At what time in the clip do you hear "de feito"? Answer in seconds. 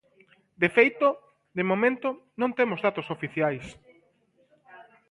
0.61-1.07